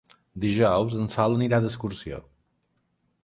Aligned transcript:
Dijous 0.45 0.95
en 1.01 1.11
Sol 1.15 1.37
anirà 1.37 1.59
d'excursió. 1.65 2.21